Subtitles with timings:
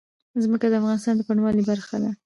[0.43, 2.11] ځمکه د افغانستان د بڼوالۍ برخه ده.